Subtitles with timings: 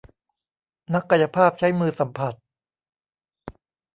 [0.93, 2.33] นักกายภาพใช้มือสัมผัส